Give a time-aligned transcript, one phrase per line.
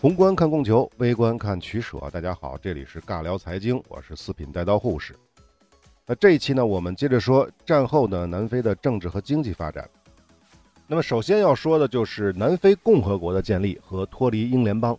[0.00, 1.98] 宏观看供求，微观看取舍。
[2.12, 5.12] 大家好，这里是尬聊财经，我是四品带刀护士。
[6.06, 9.90] 那这一期呢，我们接着说战后的南非的政治和经济发展。
[10.86, 14.96] 那么首先要说的就是南非共和国的建立和脱离英联邦。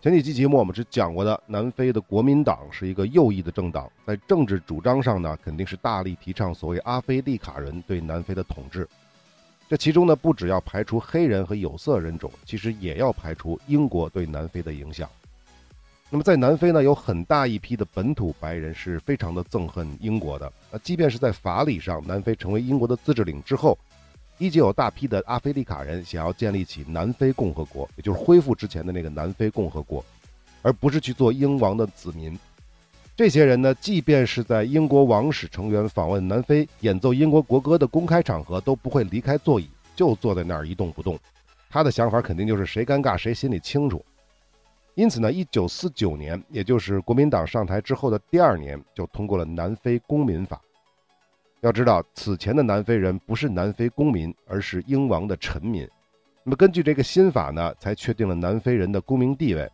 [0.00, 8.88] 前几期节目我们是讲过的，南非的国民党是一个右翼的政党，在政治主张上呢，肯定是大力提倡所谓阿非利卡人对南非的统治。
[9.68, 15.10] 这其中呢，不只要排除黑人和有色人种，其实也要排除英国对南非的影响。
[16.08, 20.52] 那么在南非呢，有很大一批的本土白人是非常的憎恨英国的。
[20.70, 23.76] 那即便是在法理上，南非成为英国的自治领之后，
[24.38, 30.04] 依旧有大批的阿非利卡人想要建立起南非共和国，也就是恢复之前的那个南非共和国，
[30.62, 32.38] 而不是去做英王的子民。
[33.16, 41.18] 这些人呢，即便是在英国王室成员访问南非演奏英国国歌的公开场合，都不会离开座椅，就坐在那儿一动不动。
[41.70, 44.04] 他的想法肯定就是谁尴尬谁心里清楚。
[44.94, 50.60] 因此呢，一九四九年，也就是国民党上台之后的第二年，就通过了南非公民法。
[51.62, 55.88] 要知道，此前的南非人不是南非公民，而是英王的臣民。
[56.44, 59.66] 那么根据这个新法呢，才确定了南非人的公民地位，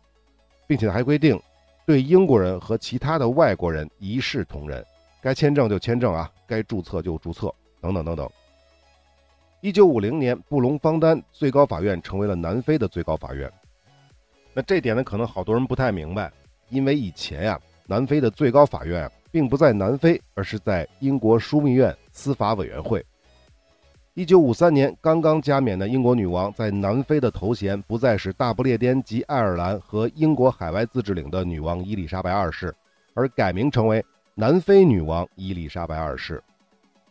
[0.65, 1.37] 并且还规定。
[1.85, 4.83] 对英国人和其他的外国人一视同仁，
[5.21, 8.29] 该签证就签证啊，该注册就注册，等等等等。
[9.59, 13.51] 一九五零年，布隆方丹最高法院成为了南非的最高法院。
[14.53, 16.31] 那这点呢，可能好多人不太明白，
[16.69, 23.05] 因为以前呀，南非的最高法院并不在南非，而是在英国枢密院司法委员会。
[24.15, 32.71] 一九五三年，刚刚加冕的英国女王在南非的头衔不再是大不列颠及爱尔兰和英国海外自治领的女王伊丽莎白二世，
[33.15, 36.39] 而改名成为南非女王伊丽莎白二世。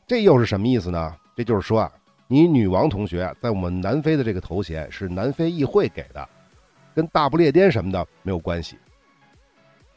[0.07, 1.13] 这又是什么意思呢？
[1.35, 1.93] 这就是说啊，
[2.29, 6.29] 你女王同学在我们南非的这个头衔是南非议会给的，
[6.95, 8.79] 跟大不列颠什么的没有关系。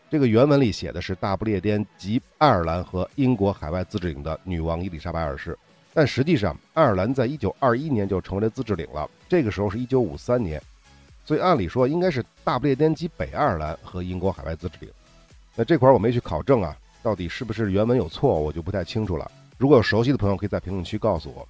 [0.10, 5.56] 这个原文里写的是大不列颠及爱尔兰和英国海外自治领的女王伊丽莎白二世。
[5.96, 9.10] 但实际上，爱尔兰在一九二一年就成为了自治领了。
[9.30, 10.62] 这个时候是一九五三年，
[11.24, 14.90] 所以按理说应该是大不列颠及北爱尔兰和英国海外自治领。
[15.56, 19.32] 那这块儿我没去考证啊，到底是不是原文有错，我就不太清楚了。
[19.58, 21.48] 如果有熟悉的朋友，可以在评论区告诉我。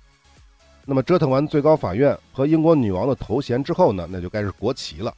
[0.85, 5.11] 那么折腾完最高法院和英国女王的头衔之后呢，那就该是国旗了。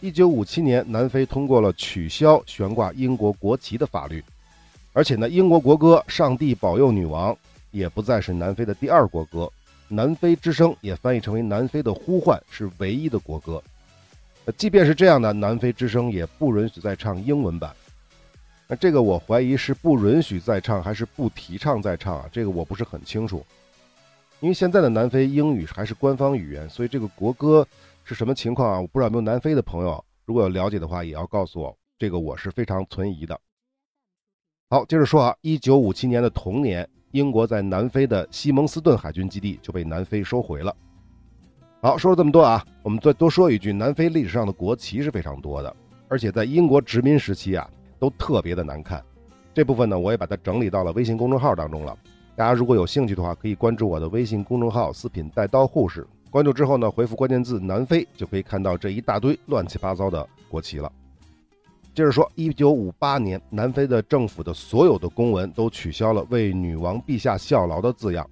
[0.00, 4.22] 一九五七年，南非通过了取消悬挂英国国旗的法律，
[4.92, 7.32] 而且呢，英国国歌《上帝保佑女王》。
[7.72, 9.50] 也不再是南非的第二国歌，
[9.88, 13.60] 南非之声也翻译成为南非的呼唤，是唯一的国歌。
[14.44, 17.74] 呃，即便是这样的，南非之声也不允许再唱英文版。
[18.68, 22.28] 那这个我怀疑是不允许再唱，还是不提倡再唱啊？
[22.32, 23.44] 这个我不是很清楚。
[24.40, 27.66] 因为现在的南非英语还是官方语言，所以这个国歌
[28.04, 28.80] 是什么情况啊？
[28.80, 31.76] 我不知道有没有南非的朋友，如果有了解的话，也要告诉我。
[31.98, 33.38] 这个我是非常存疑的。
[34.70, 36.88] 好，接着说啊，一九五七年的同年。
[37.12, 40.74] 英国在南非的西蒙斯顿海军基地就被南非收回了。
[41.80, 45.76] 好，说了这么多啊，我们再多说一句，南非历史上的国旗是非常多的，
[46.08, 47.68] 而且在英国殖民时期啊，
[47.98, 49.02] 都特别的难看。
[49.52, 51.96] 这部分呢，我也把它整理到了微信公众号当中了。
[52.34, 56.06] 大家如果有兴趣的话，可以关注我的微信公众号“四品带刀护士”。
[56.30, 60.90] 关注之后呢，回复关键字“南非”，就可以看到这一大堆乱七八糟的国旗了。
[61.94, 68.26] 接着说，一九五八年，南非的政府的所有的公文都取消了“为女王陛下效劳”的字样，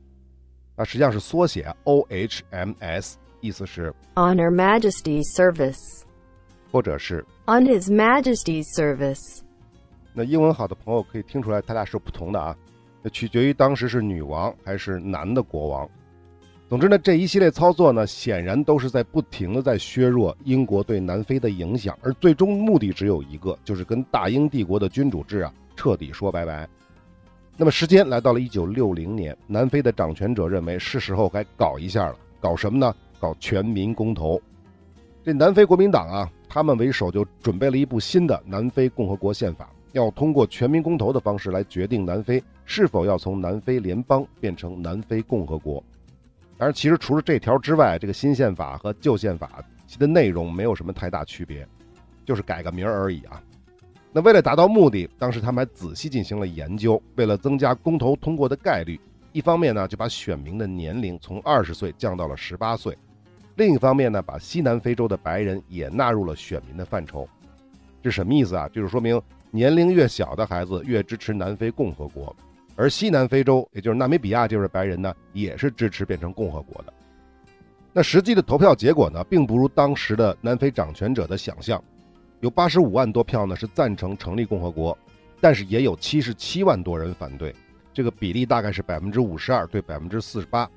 [0.75, 6.03] 那实际上是缩写 OHMS，意思是 On Her Majesty's Service，
[6.73, 9.41] 或者是 On His Majesty's Service。
[10.15, 12.57] 那英文好的朋友可以听出来，它俩是不同的啊，
[13.03, 15.87] 那取决于当时是女王还是男的国王。
[16.71, 26.69] 总之呢，这一系列操作呢，显然都是在不停的在削弱英国对南非的影响，而最终目的只有一个，就是跟大英帝国的君主制啊彻底说拜拜。
[27.57, 32.95] 那么时间来到了一九六零年，南非的掌权者认为是时候该搞一下了，搞什么呢？
[33.19, 34.41] 搞全民公投。
[35.25, 45.83] 这南非国民党啊，他们为首就准备了一部新的南非共和国宪法，要通过全民公投的方式来决定南非是否要从南非联邦变成南非共和国。
[46.61, 51.67] 但是，其实除了这条之外，这个新宪法和旧宪法其的内容没有什么太大区别，
[52.27, 53.43] 就是改个名而已啊。
[54.13, 57.03] 那为了达到目的，当时他们还仔细进行了研究。
[57.15, 59.01] 为了增加公投通过的概率，
[59.33, 62.95] 一方面呢就把选民的年龄从二十岁降到了十八岁，
[63.57, 67.27] 另一方面呢把西南非洲的白人也纳入了选民的范畴。
[68.03, 68.69] 这什么意思啊？
[68.69, 69.19] 就是说明
[69.51, 72.37] 年龄越小的孩子越支持南非共和国。
[72.77, 76.93] 而西南非洲，也就是纳米比亚这边白人呢，也是支持变成共和国的。
[77.93, 81.83] 那实际的投票结果呢，并不如当时的南非掌权者的想象，
[82.41, 84.97] 有八十五万多票呢是赞成成立共和国，
[85.41, 87.55] 但是也有七十七万多人反对，
[87.93, 90.71] 这个比例大概是百分之五十二对百分之四十八。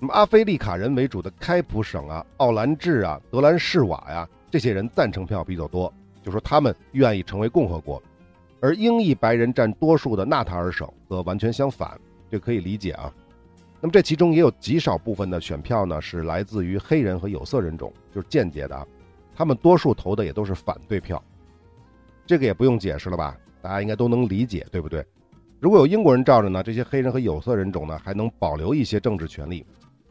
[0.00, 5.90] 那么阿非利卡人为主的开普省啊、奥兰治啊、德兰士瓦呀，这些人赞成票比较多，
[6.22, 8.02] 就说他们愿意成为共和国。
[8.62, 12.00] 而英裔白人占多数的纳塔尔省则完全相反，
[12.30, 13.12] 这可以理解啊。
[13.80, 18.86] 那么这其中也有极少部分的选票呢，是来自于黑人和有色人种，就是间接的啊。
[19.34, 21.20] 他们多数投的也都是反对票，
[22.24, 23.36] 这个也不用解释了吧？
[23.60, 25.04] 大家应该都能理解，对不对？
[25.58, 29.66] 如果有英国人罩着呢，这些黑人和有色人种呢还能保留一些政治权利。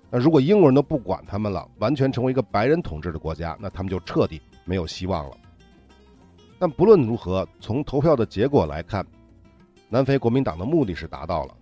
[0.10, 5.38] 那如果英国人都不管他们了，完全成为一个白人统治的国家，那他们就彻底没有希望了。
[6.62, 9.04] 但不论如何，从投票的结果来看，
[9.90, 11.56] 南非国民党的目的是达到了。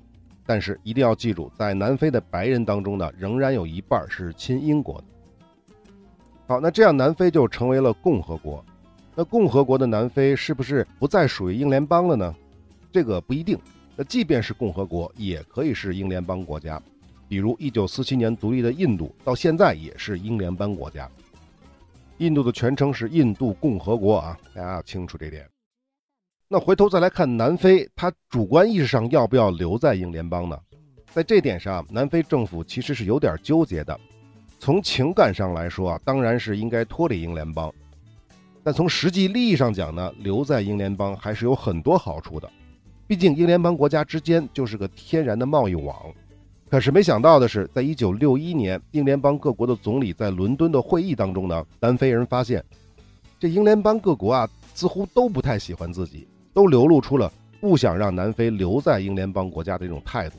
[0.45, 5.05] 但是一定要记住，在南非的白人当中呢，仍然有一半是亲英国的。
[6.47, 8.61] 好，那这样南非就成为了共和国。
[9.15, 12.35] 那共和国的南非是不是不再属于英联邦了呢？
[12.91, 13.57] 这个不一定。
[13.95, 16.77] 那即便是共和国，也可以是英联邦国家。
[17.29, 21.09] 比如，一九四七年独立的印度，到现在也是英联邦国家。
[22.19, 25.49] 印度的全称是印度共和国啊，大家要清楚这点。
[26.49, 30.59] 那回头再来看南非，它主观意识上要不要留在英联邦呢？
[31.13, 33.97] 在这点上，南非政府其实是有点纠结的。
[34.59, 37.73] 从情感上来说啊，当然是应该脱离英联邦。
[38.61, 42.51] 但从实际利益上讲呢，留在英联邦还是有很多好处的。
[43.07, 45.95] 毕竟英联邦国家之间就是个天然的贸易网。
[46.69, 52.63] 可是没想到的是，在一九六一年，英联邦各国的总理在伦敦的会议当中呢，南非人发现，
[53.39, 60.37] 这英联邦各国啊，似乎都不太喜欢自己，都流露出了不想让南非留在英联邦国家的这种态度。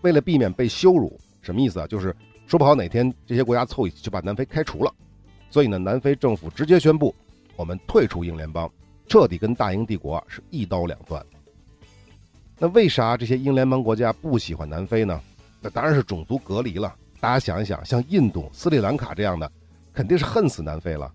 [0.00, 1.86] 为了避免被羞辱，什么意思啊？
[1.86, 2.16] 就是
[2.46, 4.90] 说不好哪天这些国家凑一起就把南非开除了。
[5.50, 7.14] 所以呢，南非政府直接宣布，
[7.54, 8.70] 我们退出英联邦，
[9.06, 11.22] 彻底跟大英帝国是一刀两断。
[12.60, 15.20] 那为啥这些英联邦国家不喜欢南非呢？
[15.60, 16.92] 那当然是种族隔离了。
[17.20, 19.50] 大家想一想，像印度、斯里兰卡这样的，
[19.92, 21.08] 肯定是恨死南非了。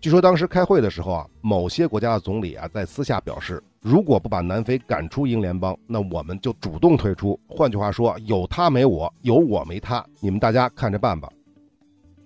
[0.00, 7.38] 据说当时开会的时候啊，某些国家的总理啊在私下表示，如果不把南非赶出英联邦，那我们就主动退出。
[7.48, 11.28] 换句话说，有他没我，有我没他，你们大家看着办吧。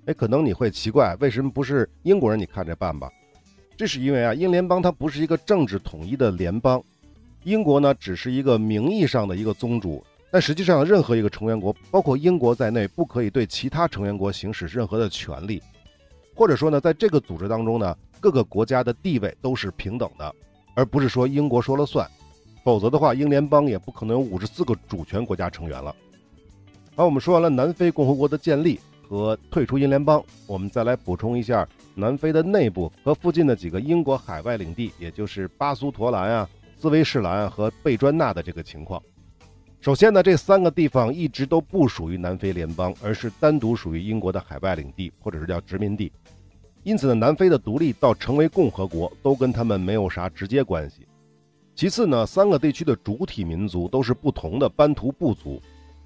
[0.07, 2.39] 哎，可能你会奇怪，为什么不是英国人？
[2.39, 3.11] 你看着办吧。
[3.77, 6.83] 这是因为啊，英联邦它不是一个政治统一的联邦。
[7.45, 15.63] 英国呢，只是一个名义上的一个宗主，但实际上任何一个成员国，包括英国在内，不可以对其他成员国行使任何的权利，
[16.35, 20.35] 或者说呢，在这个组织当中呢，各个国家的地位都是平等的，
[20.75, 22.11] 而不是说英国说了算，
[22.65, 25.95] 否则的话，英联邦也不可能有五十四个主权国家成员了。
[26.97, 36.49] 好，我们说完了南非共和国的建立和退出英联邦，我们再来补充一下南非的内部和附近的几个英国海外领地，也就是巴苏陀兰啊。
[36.79, 39.03] 斯威士兰和贝专纳的这个情况，
[39.81, 46.13] 首先呢，这三个地方一直都不属于南非联邦，而是单独属于英国的海外领地，或者是叫殖民地。
[46.83, 51.07] 因此呢，南非的独立到成为共和国，都跟他们没有啥直接关系。
[51.75, 55.61] 其次呢，三个地区的主体民族都是不同的班图部族，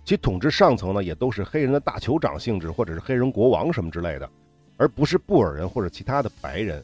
[0.04, 4.30] 其统治上层呢也都是黑人的大酋长性质，或者是黑人国王什么之类的，
[4.76, 6.82] 而不是布尔人或者其他的白人。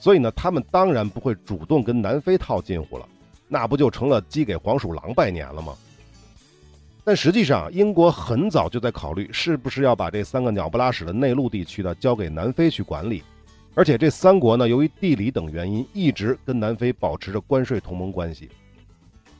[0.00, 3.08] 所以呢，他们当然不会主动跟南非套近乎了。
[3.52, 5.74] 那不就成了鸡给黄鼠狼拜年了吗？
[7.02, 13.24] 但实际上，英国很早就在考虑是不是要把这三个鸟不拉屎的内陆地区呢交给南非去管理。
[13.74, 18.48] 而且这三国呢，由于地理等原因，一直跟南非保持着关税同盟关系。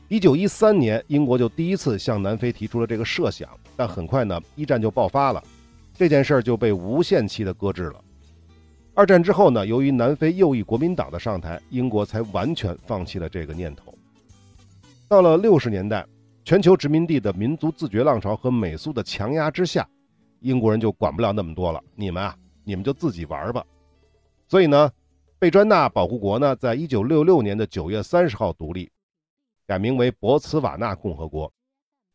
[0.08, 5.40] 一九一三年，英国就第一次向南非提出了这个设想，但很快呢，一战就爆发了，
[5.94, 7.96] 这件事儿就被无限期的搁置了。
[8.94, 13.94] 二战之后呢，由于南非右翼国民党的上台，英国才完全放弃了这个念头。
[15.10, 16.06] 到了六十年代，
[16.44, 19.84] 全球殖民地的民族自觉浪潮和美苏的强压之下，
[20.38, 21.82] 英国人就管不了那么多了。
[21.96, 23.66] 你们啊，你们就自己玩吧。
[24.46, 24.88] 所以呢，
[25.36, 28.88] 贝专纳保护国呢，在一九六六年的九月三十号独立，
[29.66, 31.52] 改名为博茨瓦纳共和国。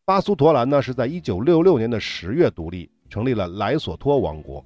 [0.06, 4.64] 巴苏陀兰呢，是在一九六六年的十月独立，成立了莱索托王国。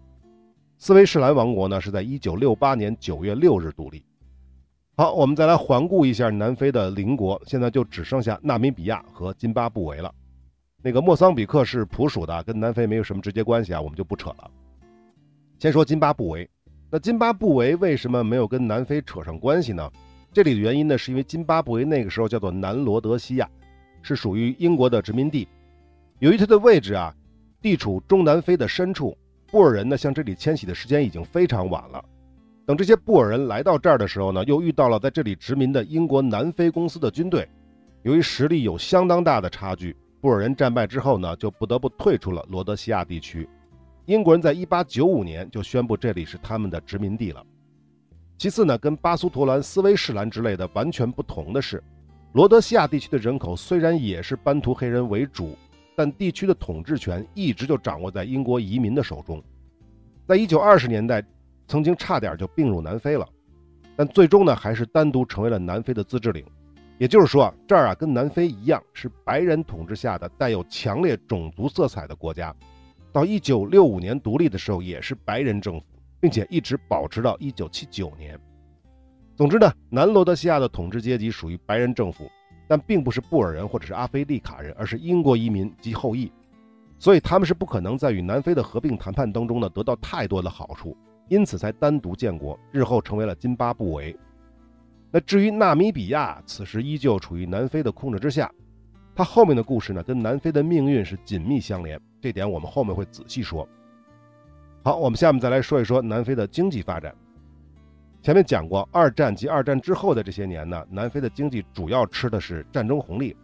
[0.77, 4.03] 斯威士兰王国呢，是在一九六八年九月六日独立。
[4.99, 10.13] 好，我们再来环顾一下南非的邻国，现在就只剩下纳米比亚和津巴布韦了。
[10.83, 14.51] 那个莫桑比克是普属的，跟南非没有什么直接关系啊，我们就不扯了。
[15.57, 16.49] 先说津巴布韦，
[16.91, 19.89] 那津巴布韦为什么没有跟南非扯上关系呢？
[20.33, 23.49] 这里的原因呢，是因为津巴布韦那个时候叫做南罗德西亚，
[24.01, 25.47] 是属于英国的殖民地。
[26.19, 27.15] 由于它的位置啊，
[27.61, 29.17] 地处中南非的深处，
[29.49, 32.03] 布尔人呢向这里迁徙的时间已经非常晚了。
[32.69, 37.49] 等这些布尔人来到这儿的时候呢，又遇到了在这里殖民的英国南非公司的军队。
[38.03, 43.49] 由于实力有相当大的差距，布尔人战败之后呢，就不得不退出了罗德西亚地区。
[44.05, 47.43] 英国人在1895年就宣布这里是他们的殖民地了。
[48.37, 51.83] 其次呢，跟巴苏图兰、斯威士兰之类的完全不同的是，
[52.33, 55.57] 罗德西亚地区的人口虽然也是班图黑人为主，
[55.95, 59.41] 但地区的统治权一直就掌握在英国移民的手中。
[60.27, 61.25] 在1920年代，
[61.69, 63.25] 曾经差点就并入南非了，
[63.95, 66.43] 但最终呢，还是单独成为了南非的自治领。
[66.97, 72.53] 也就是说，这儿啊跟南非一样，是白人统治下的带有强烈种族色彩的国家。
[73.11, 75.85] 到一九六五年独立的时候，也是白人政府，
[76.19, 78.37] 并且一直保持到一九七九年。
[79.35, 82.29] 总之呢，南罗德西亚的统治阶级属于白人政府，
[82.67, 86.31] 但并不是布尔人或者是阿非利卡人，而是英国移民及后裔，
[86.97, 90.97] 所以他们是不可能在与南非的合并谈判当中呢得到太多的好处，
[91.29, 94.15] 因此才单独建国，日后成为了津巴布韦。
[95.11, 98.51] 那至于纳米比亚，此时依旧处于南非的控制之下。
[99.15, 103.67] 它后面的故事呢，跟南非的命运是紧密相连，这点我们后面会仔细说。
[104.83, 107.13] 好，我们下面再来说一说南非的经济发展。
[108.21, 113.35] 前面讲过，二战及二战之后的这些年呢，南非的经济主要吃的是战争红利，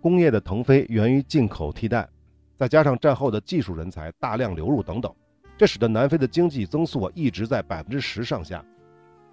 [0.00, 2.08] 工业的腾飞源于进口替代，
[2.56, 5.12] 再加上战后的技术人才大量流入等等，
[5.58, 8.64] 这使得南非的经济增速啊一直在百分之十上下。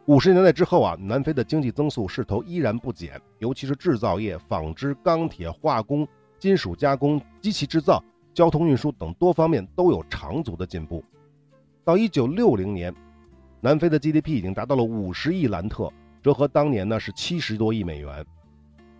[0.07, 6.07] 五十年代之后啊，南非的经济增速势头依然不减，尤其是制造业、纺织、钢铁、化工、
[6.39, 8.03] 金属加工、机器制造、
[8.33, 11.03] 交通运输等多方面都有长足的进步。
[11.83, 12.93] 到一九六零年，
[13.61, 15.91] 南非的 GDP 已经达到了五十亿兰特，
[16.23, 18.25] 折合当年呢是七十多亿美元，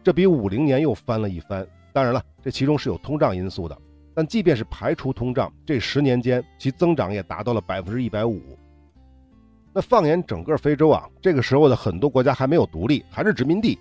[0.04, 1.68] 这比五零年又翻了一番。
[1.92, 3.76] 当然了，这其中是有通胀因素的，
[4.16, 8.42] 但即便是排除通胀，这十年间其增长也达到了百分之一百五。
[9.74, 13.78] 那放眼整个非洲啊，这个时候的很多国家还没有独立，还是殖民地。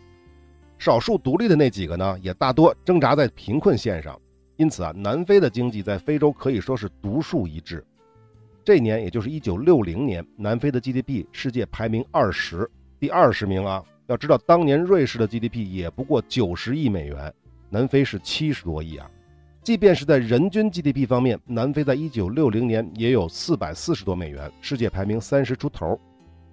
[0.77, 4.21] 少数独立的那几个呢，也大多挣扎在贫困线上。
[4.57, 7.85] 因此啊，南非的经济在非洲可以说是独树一帜。
[8.65, 13.81] 这年，也就是一九六零年，南非的 GDP 世界排名二十，第二十名啊。
[14.07, 17.33] 要知道，当年瑞士的 GDP 也不过九十亿美元，
[17.71, 19.09] 南非是七十多亿啊。
[19.65, 25.99] 即便是在人均 GDP 方面，南非在1960年也有440多美元，世界排名三十出头。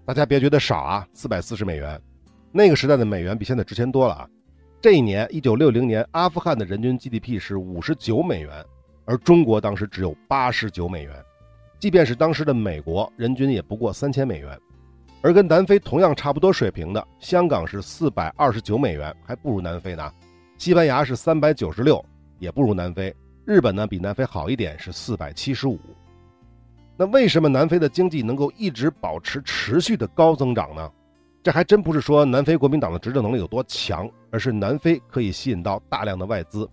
[0.06, 2.01] 大家别觉得少啊，440美元，
[2.53, 4.30] 那个时代的美元比现在值钱多了啊。
[4.80, 8.65] 这一年，1960年，阿富汗的人均 GDP 是59美元，
[9.03, 11.13] 而中国当时只有89美元。
[11.80, 14.58] 即便是当时的美国，人均也不过三千美元。
[15.22, 20.10] 而跟南非同样差不多水平的香港是429美元，还不如南非呢。
[20.58, 22.06] 西班牙是396。
[22.41, 25.79] 也不如南非，日本呢比南非好一点，是四百七十五。
[26.98, 30.91] 那为什么南非的经济能够一直保持持续的高增长呢？
[31.43, 36.67] 这还真不是说南非国民党的执政能力有多强，而是南非可以吸引到大量的外资，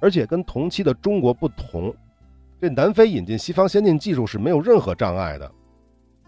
[0.00, 1.94] 而且跟同期的中国不同，
[2.62, 5.52] 这南非引进西方先进技术是没有任何障碍的。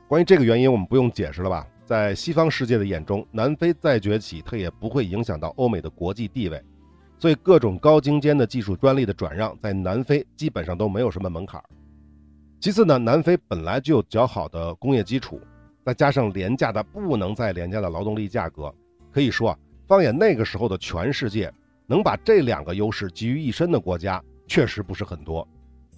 [0.06, 1.66] 关于这个原因，我们不用解释了吧？
[1.86, 6.62] 在西方世界的眼中，南非再崛起，它也不会影响到欧美的国际地位。
[7.18, 11.62] 所以，各种高精尖的技术专利的转让，在南非基本上都没有什么门槛。
[12.60, 15.40] 其次呢，南非本来就有较好的工业基础，
[15.84, 18.74] 再加上廉价的不能再廉价的劳动力价格，
[19.10, 21.52] 可以说啊，放眼那个时候的全世界，
[21.86, 25.46] 能把这两个优势集于一身的国家，确实不是很多。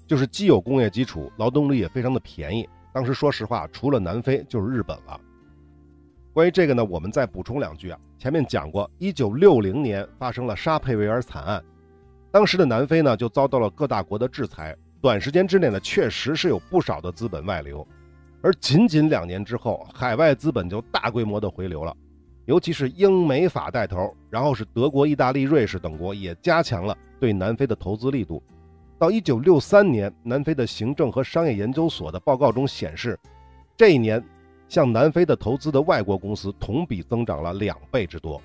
[0.07, 2.69] 就是既有工业基础，劳动力也非常的便宜。
[2.93, 5.21] 当时说实话，除了南非就是日本了。
[6.39, 7.99] 关于这个呢，我们再补充两句啊。
[8.17, 11.61] 前面讲过，一九六零年发生了沙佩维尔惨案，
[12.31, 17.85] 当时的南非呢就遭到了各大国的制裁，短时间之内呢确实是有不少的资本外流，
[18.41, 21.93] 而仅仅两年之后，海外资本就大规模的回流了，
[22.45, 28.41] 尤其是英美法带头，然后是德国、意大利、瑞士等国也加强了对南非的投资力度。
[28.97, 33.19] 到一九六三年，南非的行政和商业研究所的报告中显示，
[33.77, 34.25] 这一年。
[34.69, 38.41] 向南非的投资的外国公司同比增长了两倍之多，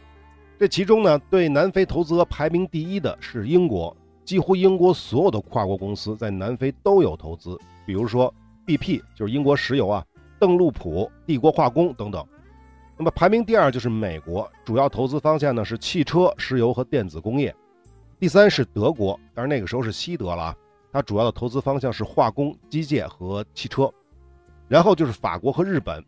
[0.57, 8.33] 这其中呢，对南非投资额排名第一的是英国，几乎英国所有的跨国公司在南非都有投资，比如说
[8.65, 10.05] BP 就是英国石油啊，
[10.39, 12.25] 邓禄普、帝国化工等等。
[12.95, 17.53] 那么排名第二就是美国，主要投资方向呢是汽车、石油和电子工业。
[18.19, 20.55] 第三是德国，当然那个时候是西德了啊，
[20.93, 23.91] 它主要的投资方向是化工、机械和汽车。
[24.69, 26.01] 然后就是法国和日本。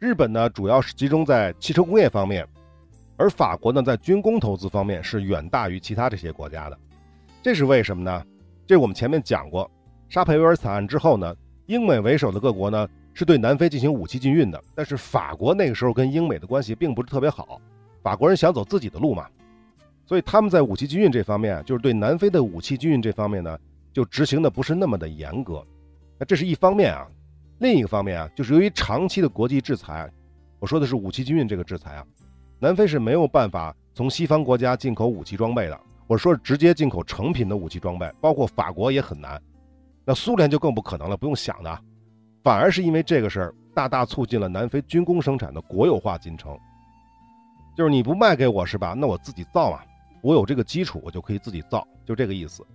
[0.00, 2.48] 日本呢，主要是集中在汽车工业方面，
[3.18, 6.78] 而法国呢，在军工投资方面是远大于其他这些国家的。
[7.42, 8.24] 这是为什么呢？
[8.66, 9.70] 这我们前面讲过，
[10.08, 17.60] 沙佩维尔惨案之后呢，英美为首的各国呢是对南非进行武器禁运的，但是法国那个时候跟英美的关系并不是特别好，
[18.02, 19.26] 法国人想走自己的路嘛，
[20.06, 23.58] 所以他们在武器禁运这方面，就是对南非的武器禁运这方面呢，
[23.92, 25.62] 就执行的不是那么的严格。
[26.18, 27.06] 那这是一方面啊，
[27.60, 30.10] 另一个方面啊，就是由于长期的国际制裁，
[30.58, 32.04] 我说的是武器禁运这个制裁啊，
[32.58, 39.40] 南非是没有办法从西方国家进口武器装备的，我说直接进口成品的武器装备，包括法国也很难。
[40.06, 41.78] 那苏联就更不可能了，不用想的，
[42.42, 46.58] 反而是因为这个事儿，大大促进了南非军工生产的国有化进程。
[47.76, 48.94] 就是你不卖给我是吧？
[48.96, 49.84] 那我自己造啊，
[50.22, 52.66] 我有这个基础，我就可以自己造，就这个意思。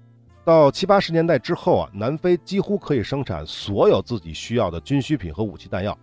[0.46, 5.98] 到七八十年代之后啊，南非几乎可以生产所有自己需要的军需品和武器弹药，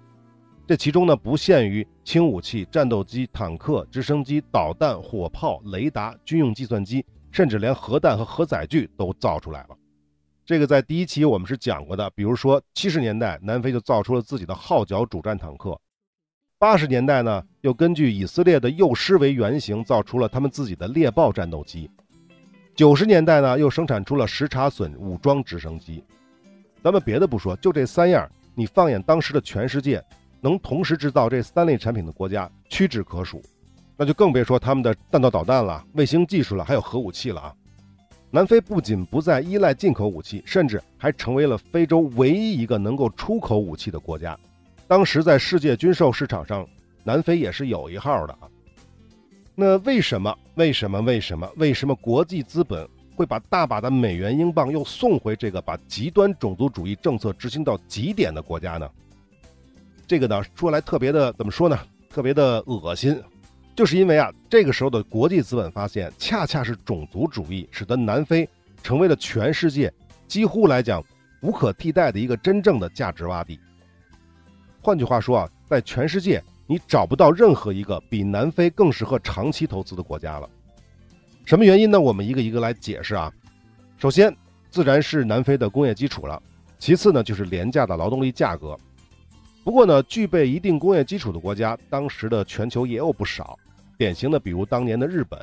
[0.67, 9.77] 这其中呢不限于轻武器、战斗机、坦克、直升机、导弹、火炮、雷达、军用计算机，甚至连核弹和核载具都造出来了。
[10.45, 15.81] 这个在第一期我们是讲过的，比如说七十年代南非就造出了自己的号角主战坦克，
[16.59, 21.89] 八十年代呢又根据以色列的幼师为原型造出了他们自己的猎豹战斗机，
[22.75, 26.03] 九十年代呢又生产出了什察隼武装直升机。
[26.83, 30.03] 咱们别的不说，就这三样，你放眼当时的全世界，
[30.41, 33.43] 能同时制造这三类产品的国家屈指可数，
[33.97, 37.55] 那就更别说他们的弹道导弹了、卫星技术了，还有核武器了啊。
[38.31, 44.37] 南非不仅不再依赖进口武器，甚至还成为了非洲唯一一个能够出口武器的国家。
[44.89, 46.67] 当时在世界军售市场上，
[47.05, 48.49] 南非也是有一号的啊。
[49.55, 50.35] 那为什么？
[50.55, 51.01] 为什么？
[51.01, 51.51] 为什么？
[51.57, 58.91] 为什么国际资本会把大把的美元、英镑又送回这个把极端种族主义政策执行到极点的国家呢？
[60.07, 61.79] 这个呢，说来特别的怎么说呢？
[62.11, 63.19] 特别的恶心。
[63.75, 68.47] 就是因为啊，这个时候的国际资本发现，恰恰是种族主义使得南非
[68.83, 69.91] 成为了全世界
[70.29, 71.03] 几乎来讲
[71.41, 73.59] 无可替代的一个真正的价值洼地。
[74.83, 80.49] 换句话说啊，在全世界你找不到任何一个比南非更适合长期投资的国家了。
[81.45, 82.01] 什么原因呢？
[82.01, 83.31] 我们一个一个来解释啊。
[83.99, 84.35] 首先，
[84.71, 86.41] 自然是南非的工业基础了；
[86.79, 88.75] 其次呢，就是廉价的劳动力价格。
[89.63, 93.59] 不过呢，具备一定工业基础的国家，当时的全球也有不少。
[93.99, 95.39] 典型的，比如当年的日本。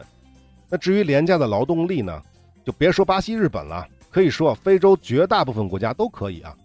[0.68, 2.20] 那至于廉价的劳动力呢，
[2.66, 6.56] 就别说巴西、日本了，可以说非洲绝大部分国家都可以啊。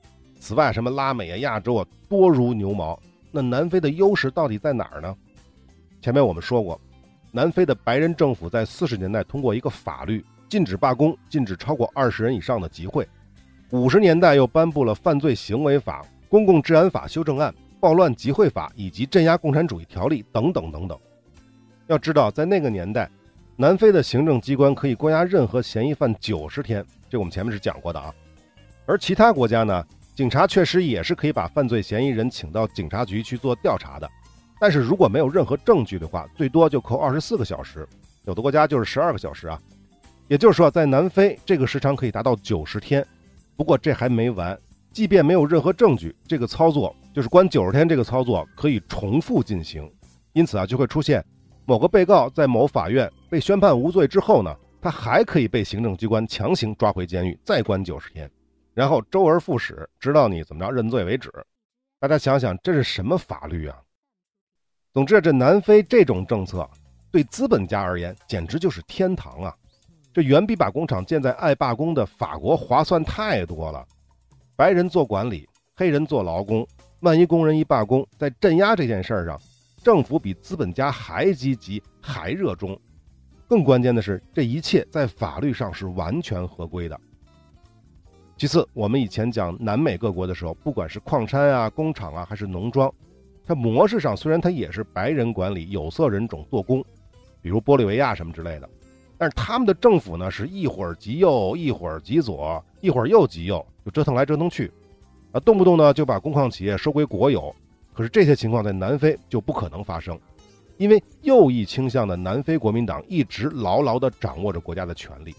[0.40, 2.98] 此外，什么拉美啊、亚洲啊，多如牛毛。
[3.36, 5.12] 那南非的优势到底在哪儿呢？
[6.00, 6.80] 前面我们说过，
[7.32, 13.04] 南非的白人政府在四十年代通过一个法律，禁止罢工，禁止超过二十人以上的集会。
[13.70, 16.06] 五十年代又颁布了犯罪行为法。
[16.28, 20.98] 公共治安法修正案、暴乱集会法以及镇压共产主义条例等等等等。
[21.86, 23.10] 要知道，在那个年代，
[23.56, 28.12] 南非的行政机关可以关押任何嫌疑犯九十天，这我们前面是讲过的啊。
[28.86, 34.08] 而其他国家呢，警察确实也是可以把犯罪嫌疑人请到警察局去做调查的，
[34.60, 37.86] 但是如果没有任何证据的话，最多就扣二十四个小时，
[38.24, 39.60] 有的国家就是十二个小时啊。
[40.28, 43.04] 也就是说，在南非这个时长可以达到九十天。
[43.56, 44.58] 不过这还没完。
[44.92, 49.90] 即便没有任何证据，这个操作就是关九十天，这个操作可以重复进行，
[50.32, 51.22] 因此啊，就会出现
[51.66, 58.30] 某个被告在某法院被宣判无罪之后呢，他还可以被行政机关强行抓回监狱，再关九十天，
[58.74, 61.32] 然后周而复始，直到你怎么着认罪为止。
[62.00, 63.80] 大家想想，这是什么法律啊？
[64.92, 66.68] 总之，这南非这种政策
[67.10, 69.54] 对资本家而言简直就是天堂啊！
[70.12, 73.86] 这远比把工厂建在爱罢工的法国划算太多了。
[74.54, 76.66] 白人做管理，黑人做劳工。
[77.00, 79.40] 万一工人一罢工，在镇压这件事儿上，
[79.82, 82.78] 政府比资本家还积极，还热衷。
[83.48, 87.00] 更关键的是，这一切在法律上是完全合规的。
[88.36, 92.92] 其次，我们以前讲南美各国的时候，不管是矿山啊、工厂啊，还是农庄，
[93.46, 96.84] 它模式上虽然它也是白人管理，有色人种做工，
[97.40, 98.68] 比如玻利维亚什么之类的，
[99.16, 103.64] 但是他们的政府呢，是一会儿极右，一会儿极左，一会儿又极右。
[103.84, 104.72] 就折腾来折腾去，
[105.30, 107.54] 啊，动不动呢就把工矿企业收归国有。
[107.92, 110.18] 可是这些情况在南非就不可能发生，
[110.76, 115.32] 因为右翼倾向的南非国民党一直牢牢地掌握着国家的权力，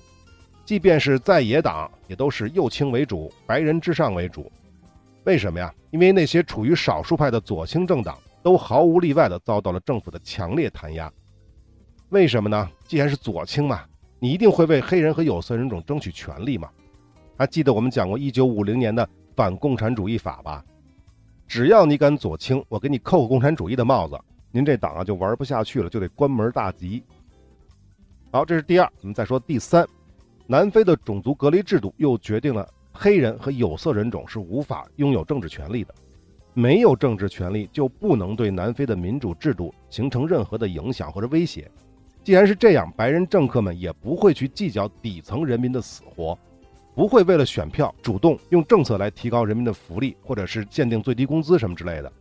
[0.65, 4.51] 即便是在野党也都是右倾为主，白人至上为主。
[5.23, 5.73] 为什么呀？
[5.91, 11.11] 因为那些处于少数派的左倾政党都毫无例外地遭到了政府的强烈弹压。
[12.09, 12.69] 为什么呢？
[12.87, 13.83] 既然是左倾嘛，
[14.19, 16.69] 你一定会为黑人和有色人种争取权利嘛。
[17.37, 20.63] 还记得我们讲过一九五零年的反共产主义法吧？
[21.47, 24.19] 只要你敢左倾，我给你扣个共产主义的帽子，
[24.51, 27.03] 您这党啊就玩不下去了，就得关门大吉。
[28.31, 28.91] 好，这是第二。
[29.01, 29.87] 我们再说第三，
[30.47, 35.93] 南非的种族隔离制度又决定了黑人和有色人种是无法拥有政治权利的。
[36.53, 41.69] 没有政治权利，就不能对南非的民主制度形成任何的影响或者威胁。
[42.23, 46.37] 既然是这样，白人政客们也不会去计较底层人民的死活，
[46.93, 52.11] 不会为了选票主动用政策来提高人民的福利，或者是限定最低工资什么之类的。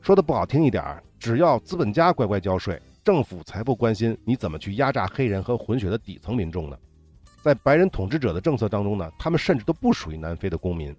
[0.00, 6.76] 说的不好听一点，只要资本家乖乖交税，政府才不关心你怎么去压榨黑人和混血的底层民众呢。
[7.42, 10.94] 在白人统治者的政策当中呢，他们甚至都不属于南非的公民。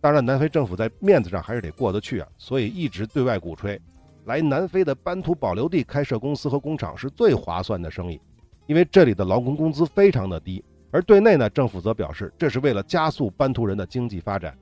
[0.00, 3.80] 当然，南非政府在面子上还是得过得去啊，所以一直对外鼓吹，
[4.24, 8.18] 来南非的班图保留地开设公司和工厂是最划算的生意，
[8.66, 10.64] 因为这里的劳工工资非常的低。
[10.90, 14.56] 而对内呢，政府则表示，这是为了加速班图人的经济发展，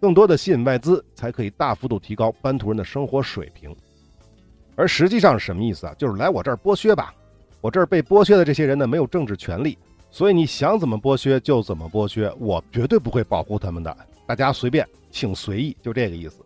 [0.00, 3.74] 更多的吸引外资，才可以大幅度提高班图人的生活水平。
[4.74, 5.94] 而实际上是什么意思啊？
[5.96, 7.14] 就是来我这儿剥削吧，
[7.60, 9.78] 我这儿被剥削的这些人呢，没有政治权利，
[10.10, 13.96] 所以你想怎么剥削就怎么剥削，我绝对不会保护他们的。
[14.26, 16.42] 大家随便，请随意，就这个意思。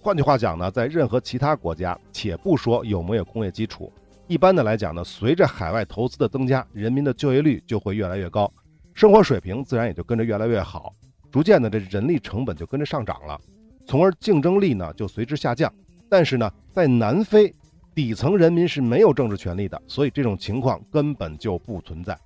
[0.00, 3.92] 换句话讲呢，在任何其他国家，且不说有没有工业基础，
[4.26, 8.52] 一般的来讲呢，随着海外投资的增加，人民的就业率就会越来越高，
[8.94, 10.92] 生活水平自然也就跟着越来越好，
[11.30, 13.40] 逐渐的这人力成本就跟着上涨了，
[13.86, 15.72] 从而竞争力呢就随之下降。
[16.08, 17.54] 但是呢，在南非，
[17.94, 22.18] 底层人民是没有政治权利的，所以这种情况根本就不存在。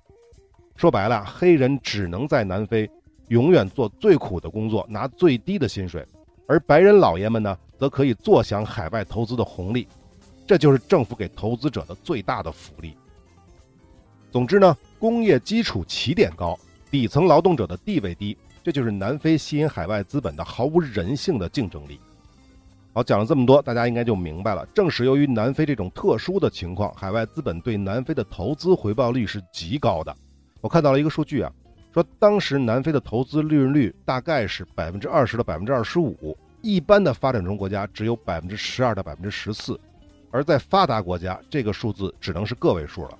[0.83, 2.91] 说白了，黑人只能在南非。
[3.29, 6.05] 永远做最苦的工作，拿最低的薪水，
[6.45, 9.87] 而白人老爷们呢，则可以坐享海外投资的红利，
[10.45, 12.97] 这就是政府给投资者的最大的福利。
[14.29, 16.59] 总之呢，工业基础起点高，
[16.91, 21.97] 底层劳动者的地位低，这就是南非吸引海外资本的毫无人性的竞争力。
[22.91, 24.65] 好，讲了这么多，大家应该就明白了。
[24.73, 30.13] 正是由于南非这种特殊的情况，海外资本对南非的投资回报率是极高的。
[30.63, 31.51] 我看到了一个数据啊。
[31.93, 39.79] 说当时南非的投资利润率大概是百分之二十到百分之二十五，一般的发展中国家只有百分之十二到百分之十四，
[40.31, 43.19] 而在发达国家这个数字只能是个位数了。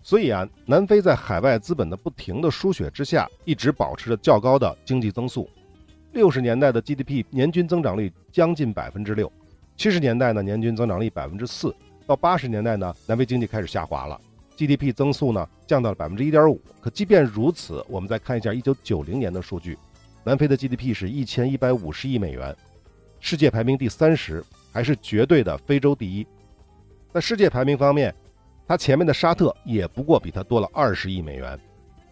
[0.00, 5.50] 所以啊，南非在海外资本的不停的输血之下，一直保持着较高的经济增速。
[6.12, 9.32] 六十年代的 GDP 年均增长率将近百分之六，
[9.76, 11.74] 七十年代呢年均增长率百分之四，
[12.06, 14.20] 到八十年代呢南非经济开始下滑了。
[14.56, 19.78] GDP 增速呢降到了百分之一点五，可即便如此，我们再看一下一九九零年的数据，
[20.24, 22.54] 南非的 GDP 是一千一百五十亿美元，
[23.20, 26.26] 世界排名第三十，还是绝对的非洲第一。
[27.12, 28.14] 在世界排名方面，
[28.66, 31.58] 它前面的沙特也不过比它多了二十亿美元，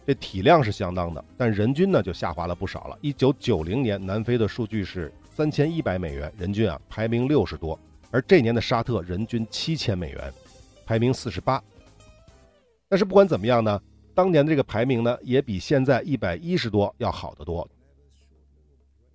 [0.05, 2.97] 这体量是相当的，但人均呢就下滑了不少了。
[3.01, 7.79] 一九九零年南非的数据是三千一百美元人均啊，排名六十多，
[8.11, 10.33] 而这年的沙特人均七千美元，
[10.85, 11.63] 排名四十八。
[12.91, 13.81] 但是不管怎么样呢，
[14.13, 17.65] 当年的这个排名呢，也比现在一百一十多要好得多。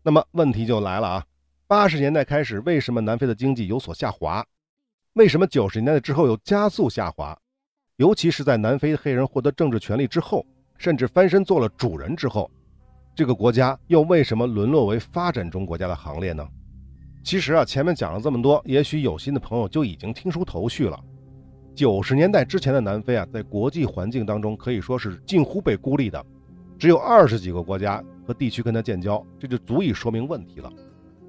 [0.02, 1.26] 那么问题就来了啊，
[1.66, 4.42] 八十年代开始，为什么南非的经济有所下滑？
[5.12, 7.38] 为什么九十年代之后又加速下滑？
[7.96, 10.46] 尤其是在南非黑人获得政治权利之后，
[10.78, 12.50] 甚至翻身做了主人之后，
[13.14, 16.48] 这个国家又为什么沦落为发展中国家的行列呢？
[17.22, 20.98] 其实啊，前面讲了这么多，也许有心的朋友就已经听出头绪了。
[21.76, 26.24] 九十年代之前的南非啊，在国际环境当中可以说是近乎被孤立的，
[26.78, 30.72] 只有二十几个国家和地区跟他建交，这就足以说明问题了。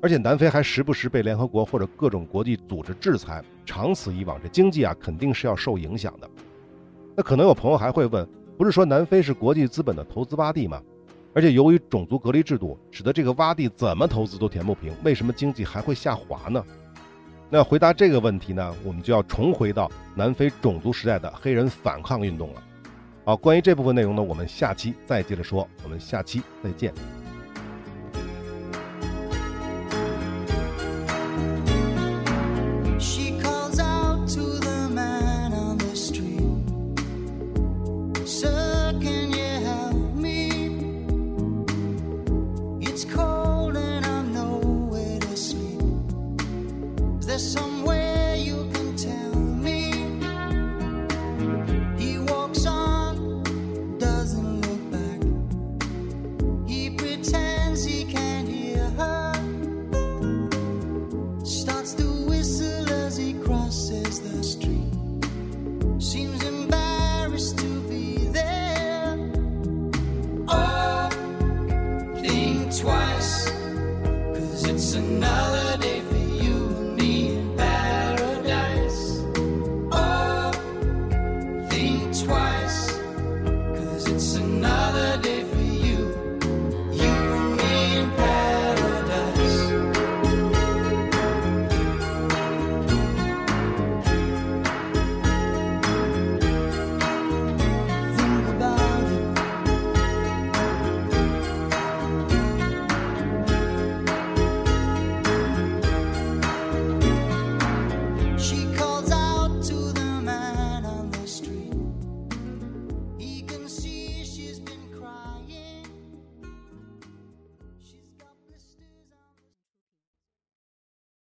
[0.01, 6.29] 而且南非还时不时被联合国或者各种国际组织制裁，长此以往，这经济啊肯定是要受影响的。
[7.13, 8.25] 那可能有朋友还会问，
[8.57, 10.81] 不是说南非是国际资本的投资洼地吗？
[11.33, 16.63] 而且由于种族隔离制度，使得这个洼地怎么投资都填不平，为什么经济还会下滑呢？
[17.49, 22.63] 那回答这个问题呢，我们就要重回到南非种族时代的黑人反抗运动了。
[23.23, 25.67] 好，关于这部分内容呢，我们下期再接着说。
[25.83, 26.93] 我们下期再见。